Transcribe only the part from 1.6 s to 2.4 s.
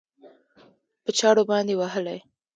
وهلى؟